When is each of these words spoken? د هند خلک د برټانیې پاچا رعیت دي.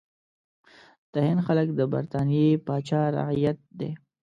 د 1.13 1.13
هند 1.27 1.41
خلک 1.47 1.67
د 1.73 1.81
برټانیې 1.91 2.49
پاچا 2.65 3.01
رعیت 3.15 3.59
دي. 3.79 3.91